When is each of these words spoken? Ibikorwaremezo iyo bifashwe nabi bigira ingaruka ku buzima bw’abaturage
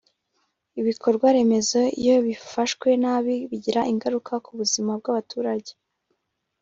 Ibikorwaremezo 0.79 1.81
iyo 2.01 2.15
bifashwe 2.27 2.89
nabi 3.03 3.35
bigira 3.49 3.81
ingaruka 3.91 4.33
ku 4.45 4.51
buzima 4.59 4.91
bw’abaturage 4.99 5.71